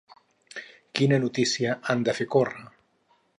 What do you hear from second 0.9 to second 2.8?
Quina notícia han de fer córrer?